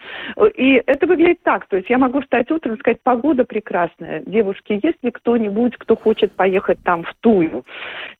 [0.55, 4.79] и это выглядит так, то есть я могу встать утром и сказать, погода прекрасная, девушки,
[4.81, 7.63] есть ли кто-нибудь, кто хочет поехать там в Тую?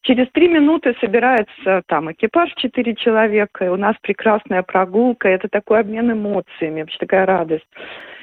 [0.01, 5.47] Через три минуты собирается там экипаж четыре человека, и у нас прекрасная прогулка, прогулка, это
[5.49, 7.67] такой обмен эмоциями, вообще такая радость.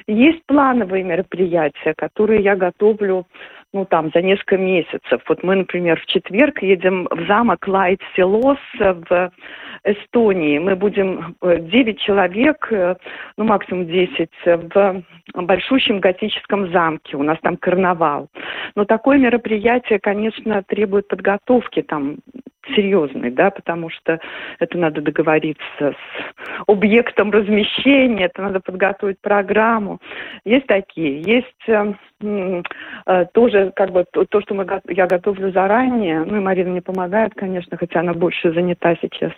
[0.07, 3.27] Есть плановые мероприятия, которые я готовлю
[3.73, 5.21] ну, там, за несколько месяцев.
[5.27, 9.31] Вот мы, например, в четверг едем в замок Лайт-Селос в
[9.83, 10.59] Эстонии.
[10.59, 12.95] Мы будем 9 э, человек, э,
[13.37, 15.03] ну, максимум 10, в
[15.35, 17.17] большущем готическом замке.
[17.17, 18.29] У нас там карнавал.
[18.75, 22.17] Но такое мероприятие, конечно, требует подготовки там
[22.75, 24.19] серьезный, да, потому что
[24.59, 25.95] это надо договориться с
[26.67, 29.99] объектом размещения, это надо подготовить программу.
[30.45, 33.25] Есть такие, есть э, э,
[33.75, 37.77] как бы то, то, что мы, я готовлю заранее, ну и Марина мне помогает, конечно,
[37.77, 39.31] хотя она больше занята сейчас.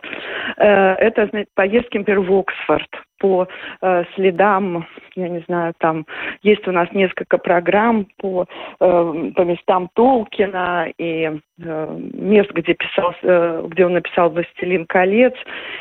[0.58, 2.90] Э, это, знаете, поездки, например, в Оксфорд
[3.24, 3.48] по
[3.82, 6.06] э, следам, я не знаю, там
[6.42, 8.46] есть у нас несколько программ по,
[8.82, 15.34] э, по местам Толкина и э, мест, где, писал, э, где он написал «Властелин колец»,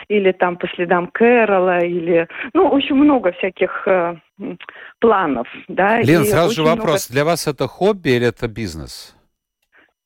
[0.06, 4.14] или там по следам Кэрола, или, ну, очень много всяких э,
[5.00, 6.00] планов, да.
[6.00, 7.12] Лен, сразу же вопрос, много...
[7.12, 9.16] для вас это хобби или это бизнес?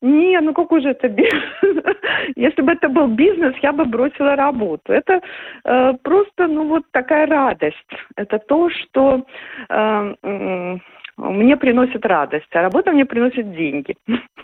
[0.02, 1.44] Не, ну какой же это бизнес?
[2.36, 4.92] Если бы это был бизнес, я бы бросила работу.
[4.92, 5.20] Это
[5.64, 7.76] э, просто, ну вот такая радость.
[8.16, 9.26] Это то, что
[9.68, 10.76] э, э,
[11.16, 13.96] мне приносит радость, а работа мне приносит деньги.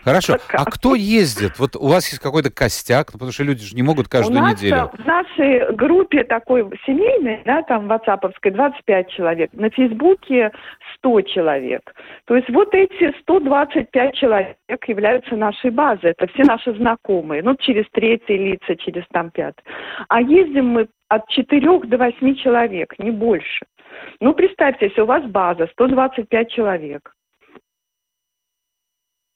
[0.03, 0.37] Хорошо.
[0.51, 1.59] А кто ездит?
[1.59, 4.53] Вот у вас есть какой-то костяк, потому что люди же не могут каждую у нас
[4.53, 4.89] неделю.
[4.91, 9.49] В нашей группе такой семейной, да, там ватсаповской, 25 человек.
[9.53, 10.51] На Фейсбуке
[10.97, 11.93] 100 человек.
[12.25, 14.57] То есть вот эти 125 человек
[14.87, 16.11] являются нашей базой.
[16.11, 17.43] Это все наши знакомые.
[17.43, 19.63] Ну, через третьи лица, через там пятый.
[20.09, 23.65] А ездим мы от 4 до 8 человек, не больше.
[24.19, 27.13] Ну, представьте, если у вас база 125 человек,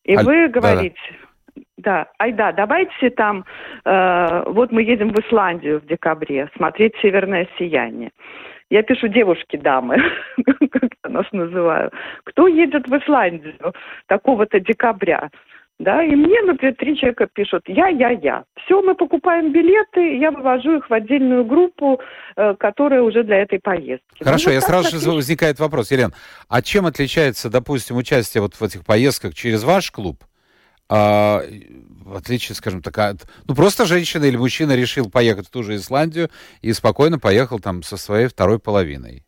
[0.08, 1.00] и а, вы говорите,
[1.78, 3.46] да, да, ай да, давайте там,
[3.86, 8.12] э, вот мы едем в Исландию в декабре смотреть северное сияние.
[8.70, 9.98] я пишу девушки-дамы,
[10.72, 11.92] как я нас называю,
[12.24, 13.74] кто едет в Исландию
[14.08, 15.30] такого-то декабря?
[15.80, 18.44] Да, и мне, например, три человека пишут «я, я, я».
[18.66, 22.00] Все, мы покупаем билеты, я вывожу их в отдельную группу,
[22.36, 24.24] э, которая уже для этой поездки.
[24.24, 26.14] Хорошо, ну, я сразу же возникает вопрос, Елена,
[26.50, 30.24] а чем отличается, допустим, участие вот в этих поездках через ваш клуб,
[30.90, 31.44] а,
[32.06, 33.28] в отличие, скажем так, от...
[33.46, 37.84] Ну, просто женщина или мужчина решил поехать в ту же Исландию и спокойно поехал там
[37.84, 39.27] со своей второй половиной?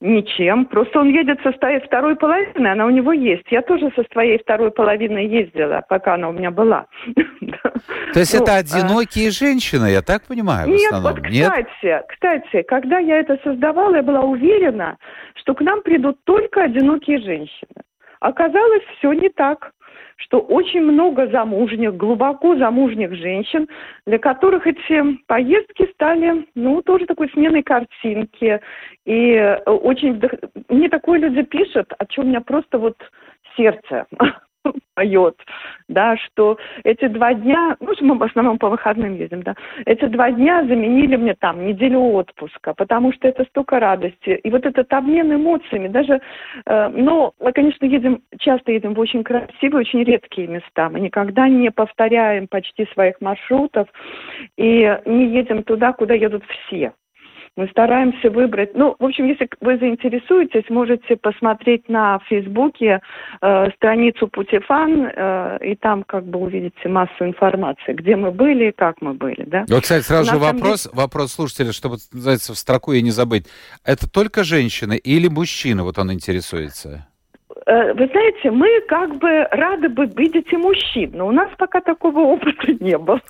[0.00, 0.64] Ничем.
[0.64, 3.44] Просто он едет со своей второй половины, она у него есть.
[3.50, 6.86] Я тоже со своей второй половиной ездила, пока она у меня была.
[8.14, 12.62] То есть это ну, а одинокие женщины, я так понимаю, в Нет, вот кстати, кстати,
[12.62, 14.96] когда я это создавала, я была уверена,
[15.34, 17.82] что к нам придут только одинокие женщины.
[18.20, 19.72] Оказалось, все не так
[20.20, 23.68] что очень много замужних, глубоко замужних женщин,
[24.06, 28.60] для которых эти поездки стали, ну, тоже такой сменой картинки.
[29.06, 30.20] И э, очень...
[30.68, 32.96] Мне такое люди пишут, о чем у меня просто вот
[33.56, 34.06] сердце
[34.94, 35.36] поет,
[35.88, 39.54] да, что эти два дня, ну, мы в основном по выходным ездим, да,
[39.86, 44.40] эти два дня заменили мне там неделю отпуска, потому что это столько радости.
[44.42, 46.20] И вот этот обмен эмоциями, даже,
[46.66, 50.88] э, ну, мы, конечно, едем, часто едем в очень красивые, очень редкие места.
[50.90, 53.88] Мы никогда не повторяем почти своих маршрутов
[54.56, 56.92] и не едем туда, куда едут все.
[57.56, 58.74] Мы стараемся выбрать.
[58.74, 63.00] Ну, в общем, если вы заинтересуетесь, можете посмотреть на Фейсбуке
[63.42, 68.72] э, страницу Путифан, э, и там как бы увидите массу информации, где мы были и
[68.72, 69.64] как мы были, да.
[69.68, 70.94] Вот, кстати, сразу же вопрос, деле...
[70.94, 73.46] вопрос слушателя, чтобы, называется, в строку и не забыть.
[73.84, 77.09] Это только женщины или мужчина, вот он интересуется?
[77.70, 81.80] Э, вы знаете, мы как бы рады бы видеть и мужчин, но у нас пока
[81.80, 83.20] такого опыта не было.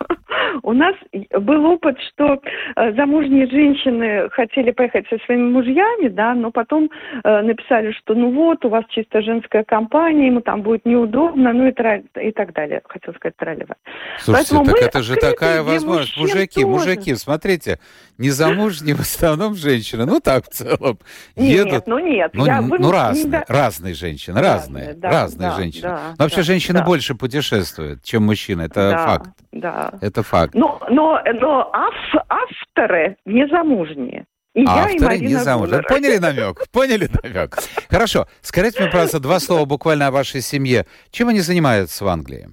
[0.63, 2.41] У нас был опыт, что
[2.77, 6.91] э, замужние женщины хотели поехать со своими мужьями, да, но потом
[7.23, 11.69] э, написали, что ну вот, у вас чисто женская компания, ему там будет неудобно, ну
[11.69, 12.81] и, тра- и так далее.
[12.89, 13.77] Хотел сказать тролливать.
[14.21, 16.17] Слушайте, Поэтому так это же такая возможность.
[16.17, 16.67] Мужики, тоже.
[16.67, 17.79] мужики, смотрите,
[18.17, 20.99] незамужние в основном женщины, ну так в целом,
[21.37, 21.73] едут.
[21.73, 22.31] Нет, ну нет.
[22.33, 23.45] Ну, я, ну разные, не...
[23.53, 25.83] разные женщины, разные, да, разные да, женщины.
[25.83, 26.85] Да, Но вообще да, женщины да.
[26.85, 29.31] больше путешествуют, чем мужчины, это да, факт.
[29.53, 29.93] Да.
[30.01, 30.55] Это факт.
[30.55, 31.95] Но, но, но ав,
[32.29, 34.27] авторы незамужние.
[34.55, 35.83] И Авторы я, и не замужем.
[35.89, 36.69] Поняли намек?
[36.73, 37.57] Поняли намек?
[37.89, 38.27] Хорошо.
[38.41, 40.87] Скажите мне, пожалуйста, два слова буквально о вашей семье.
[41.11, 42.49] Чем они занимаются в Англии?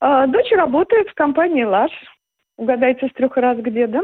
[0.00, 1.92] А, дочь работает в компании «Лаш».
[2.62, 4.02] Угадайте с трех раз где, да?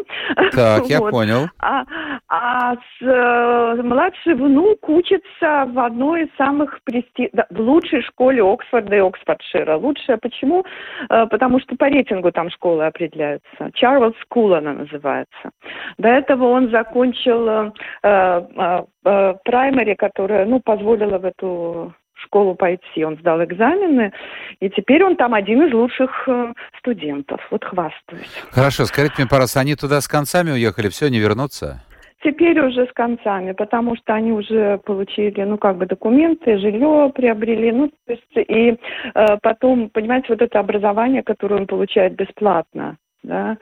[0.53, 1.13] Так, я вот.
[1.13, 1.47] понял.
[1.61, 1.85] А,
[2.29, 8.43] а с, э, младший внук учится в одной из самых престижных, да, в лучшей школе
[8.43, 9.77] Оксфорда и Оксфордшира.
[9.77, 10.65] Лучшая почему?
[11.09, 13.71] Э, потому что по рейтингу там школы определяются.
[13.75, 15.51] Charles School она называется.
[15.99, 23.05] До этого он закончил э, э, э, primary, которая, ну, позволила в эту школу пойти.
[23.05, 24.13] Он сдал экзамены,
[24.61, 27.41] и теперь он там один из лучших э, студентов.
[27.51, 28.31] Вот хвастаюсь.
[28.51, 31.83] Хорошо, скажите мне, пожалуйста, они туда с концами уехали, все, не вернутся?
[32.25, 37.71] Теперь уже с концами, потому что они уже получили, ну, как бы документы, жилье приобрели,
[37.71, 38.77] ну, то есть, и
[39.15, 43.57] э, потом, понимаете, вот это образование, которое он получает бесплатно, да,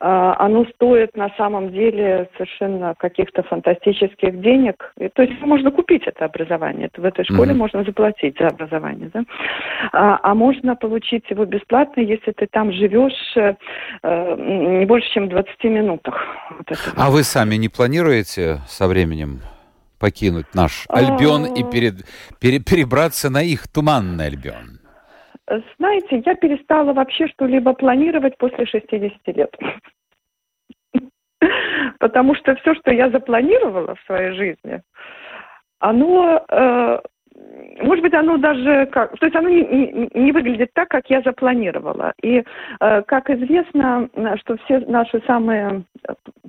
[0.00, 4.92] оно стоит на самом деле совершенно каких-то фантастических денег.
[5.14, 6.88] То есть можно купить это образование.
[6.96, 7.56] В этой школе mm-hmm.
[7.56, 9.10] можно заплатить за образование.
[9.12, 9.24] Да?
[9.92, 13.54] А, а можно получить его бесплатно, если ты там живешь э,
[14.38, 16.14] не больше, чем в 20 минутах.
[16.50, 19.40] Вот а вы сами не планируете со временем
[19.98, 22.06] покинуть наш Альбион и перед,
[22.40, 24.77] пере, перебраться на их туманный Альбион?
[25.78, 29.56] Знаете, я перестала вообще что-либо планировать после 60 лет.
[31.98, 34.82] Потому что все, что я запланировала в своей жизни,
[35.80, 36.98] оно, э,
[37.82, 41.22] может быть, оно даже как, то есть оно не, не, не выглядит так, как я
[41.22, 42.12] запланировала.
[42.22, 42.44] И,
[42.80, 45.84] э, как известно, что все наши самые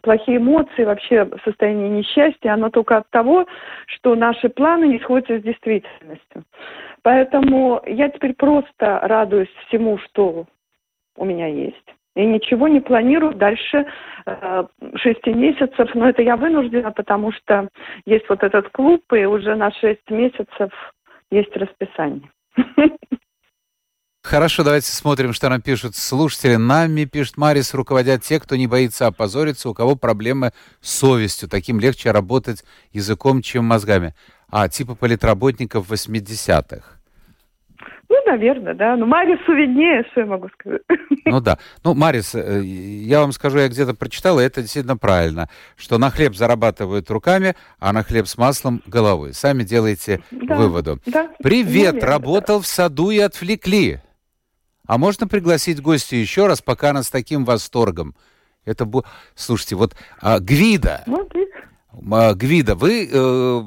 [0.01, 3.45] плохие эмоции, вообще состояние несчастья, оно только от того,
[3.85, 6.43] что наши планы не сходятся с действительностью.
[7.01, 10.45] Поэтому я теперь просто радуюсь всему, что
[11.15, 11.75] у меня есть.
[12.15, 13.85] И ничего не планирую дальше
[14.25, 14.63] э,
[14.95, 15.89] шести месяцев.
[15.93, 17.69] Но это я вынуждена, потому что
[18.05, 20.71] есть вот этот клуб, и уже на шесть месяцев
[21.31, 22.29] есть расписание.
[24.21, 26.55] Хорошо, давайте смотрим, что нам пишут слушатели.
[26.55, 30.51] Нами, пишет Марис, руководят те, кто не боится опозориться, у кого проблемы
[30.81, 31.47] с совестью.
[31.47, 34.13] Таким легче работать языком, чем мозгами.
[34.49, 36.98] А, типа политработников 80-х.
[38.09, 38.95] Ну наверное, да.
[38.95, 40.81] Ну, Марису виднее, что я могу сказать.
[41.25, 41.59] Ну да.
[41.83, 46.09] Ну, Марис, э, я вам скажу, я где-то прочитал, и это действительно правильно, что на
[46.09, 49.33] хлеб зарабатывают руками, а на хлеб с маслом головой.
[49.33, 50.99] Сами делайте Да, выводу.
[51.05, 53.99] да, Привет, наверное, работал в саду и отвлекли.
[54.87, 58.15] А можно пригласить гостя еще раз, пока она с таким восторгом?
[58.65, 59.05] Это бу...
[59.35, 61.27] Слушайте, вот а, Гвида, Ну,
[62.11, 63.61] а, Гвида, вы э,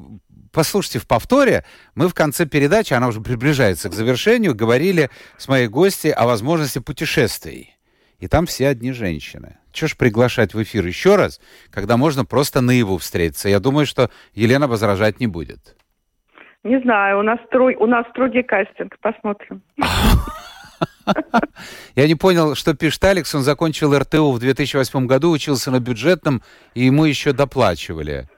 [0.52, 1.64] послушайте в повторе.
[1.94, 6.78] Мы в конце передачи, она уже приближается к завершению, говорили с моей гостьей о возможности
[6.78, 7.76] путешествий.
[8.18, 9.58] И там все одни женщины.
[9.72, 11.40] Чего ж приглашать в эфир еще раз,
[11.70, 13.48] когда можно просто наяву встретиться?
[13.48, 15.76] Я думаю, что Елена возражать не будет.
[16.62, 19.62] не знаю, у нас, строй, у нас строгий кастинг, посмотрим.
[21.96, 23.34] Я не понял, что пишет Алекс.
[23.34, 26.42] Он закончил РТУ в 2008 году, учился на бюджетном,
[26.74, 28.28] и ему еще доплачивали.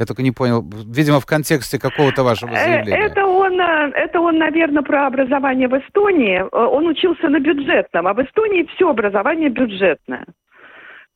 [0.00, 0.64] Я только не понял.
[0.86, 3.04] Видимо, в контексте какого-то вашего Э, заявления.
[3.04, 6.38] Это он, э, это он, наверное, про образование в Эстонии.
[6.40, 10.24] Э, Он учился на бюджетном, а в Эстонии все образование бюджетное.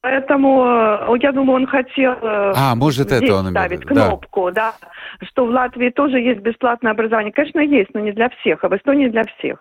[0.03, 3.87] Поэтому, я думаю, он хотел А, может, здесь это он ставить да.
[3.87, 4.75] кнопку, да.
[5.23, 7.33] что в Латвии тоже есть бесплатное образование.
[7.33, 9.61] Конечно, есть, но не для всех, а в Эстонии для всех.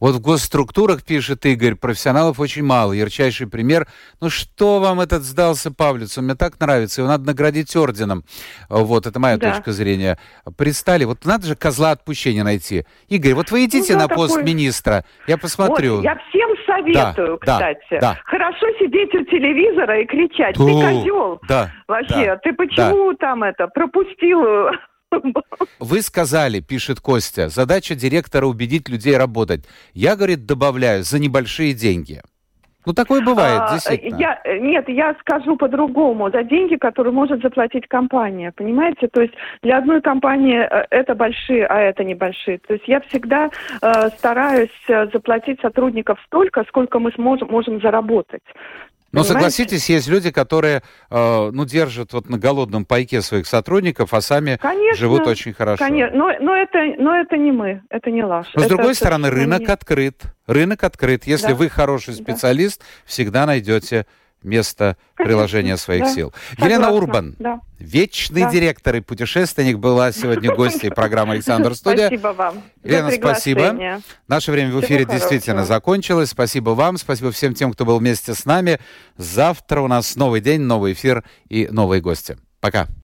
[0.00, 2.92] Вот в госструктурах, пишет Игорь, профессионалов очень мало.
[2.92, 3.86] Ярчайший пример.
[4.20, 6.18] Ну что вам этот сдался Павлиц?
[6.18, 7.00] Он мне так нравится.
[7.00, 8.24] Его надо наградить орденом.
[8.68, 9.52] Вот, это моя Да.
[9.52, 10.18] точка зрения.
[10.56, 11.04] Пристали.
[11.04, 12.84] Вот надо же козла отпущения найти.
[13.08, 15.04] Игорь, вот вы идите Ну да, на пост такой- министра.
[15.28, 15.96] Я посмотрю.
[15.96, 18.00] Вот, я всем советую, Да, да, кстати.
[18.00, 18.18] да.
[18.24, 21.40] Хорошо сидеть у телевизора и кричать, Ту, ты козел.
[21.48, 24.40] Да, Вообще, да, ты почему там это пропустил?
[25.78, 29.64] Вы сказали, пишет Костя, задача директора убедить людей работать.
[29.94, 32.22] Я, говорит, добавляю, за небольшие деньги.
[32.84, 34.16] Ну, такое бывает, А, действительно.
[34.16, 36.30] Я, э, нет, я скажу по-другому.
[36.30, 38.52] За деньги, которые может заплатить компания.
[38.56, 39.06] Понимаете?
[39.06, 42.58] То есть для одной компании э, это большие, а это небольшие.
[42.58, 43.50] То есть я всегда
[43.80, 48.42] э, стараюсь э, заплатить сотрудников столько, сколько мы сможем можем заработать.
[49.12, 49.32] Но Понимаете?
[49.34, 54.56] согласитесь, есть люди, которые, э, ну, держат вот на голодном пайке своих сотрудников, а сами
[54.60, 55.84] Конечно, живут очень хорошо.
[55.84, 58.46] Конечно, но, но, это, но это не мы, это не Лаш.
[58.54, 60.22] Но с Это другой стороны, совершенно рынок не- открыт.
[60.46, 61.24] Рынок открыт.
[61.26, 61.54] Если Да.
[61.54, 62.22] вы хороший Да.
[62.22, 64.06] специалист, всегда найдете
[64.44, 66.14] место Конечно, приложения своих да.
[66.14, 66.32] сил.
[66.58, 67.60] Елена Согласна, Урбан, Да.
[67.78, 68.50] вечный Да.
[68.50, 72.06] директор и путешественник, была сегодня гостьей программы «Александр Студия».
[72.08, 72.62] Спасибо вам.
[72.84, 74.00] Елена, спасибо.
[74.28, 75.18] Наше время в Всего эфире хорошего.
[75.20, 76.30] действительно закончилось.
[76.30, 78.78] Спасибо вам, спасибо всем тем, кто был вместе с нами.
[79.16, 82.38] Завтра у нас новый день, новый эфир и новые гости.
[82.60, 82.86] Пока.